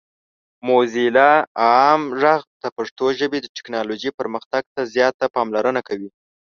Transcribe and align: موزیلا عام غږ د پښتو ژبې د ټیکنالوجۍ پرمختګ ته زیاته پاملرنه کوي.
موزیلا 0.67 1.31
عام 1.63 2.01
غږ 2.21 2.43
د 2.63 2.65
پښتو 2.77 3.05
ژبې 3.19 3.39
د 3.41 3.47
ټیکنالوجۍ 3.55 4.09
پرمختګ 4.19 4.63
ته 4.73 4.81
زیاته 4.93 5.25
پاملرنه 5.35 5.81
کوي. 5.87 6.09